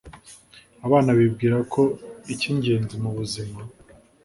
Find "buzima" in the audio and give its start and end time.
3.17-3.57